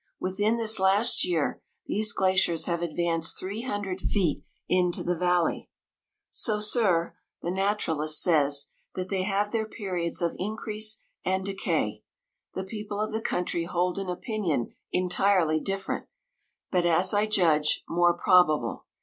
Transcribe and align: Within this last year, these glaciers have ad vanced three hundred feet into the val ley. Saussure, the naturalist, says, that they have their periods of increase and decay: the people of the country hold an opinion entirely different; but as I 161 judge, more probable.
Within 0.19 0.57
this 0.57 0.79
last 0.79 1.23
year, 1.23 1.61
these 1.85 2.11
glaciers 2.11 2.65
have 2.65 2.81
ad 2.81 2.95
vanced 2.97 3.37
three 3.37 3.61
hundred 3.61 4.01
feet 4.01 4.43
into 4.67 5.03
the 5.03 5.13
val 5.15 5.43
ley. 5.43 5.69
Saussure, 6.31 7.15
the 7.43 7.51
naturalist, 7.51 8.19
says, 8.19 8.69
that 8.95 9.09
they 9.09 9.21
have 9.21 9.51
their 9.51 9.67
periods 9.67 10.19
of 10.19 10.35
increase 10.39 11.03
and 11.23 11.45
decay: 11.45 12.01
the 12.55 12.63
people 12.63 12.99
of 12.99 13.11
the 13.11 13.21
country 13.21 13.65
hold 13.65 13.99
an 13.99 14.09
opinion 14.09 14.73
entirely 14.91 15.59
different; 15.59 16.07
but 16.71 16.83
as 16.83 17.13
I 17.13 17.25
161 17.27 17.29
judge, 17.61 17.83
more 17.87 18.17
probable. 18.17 18.85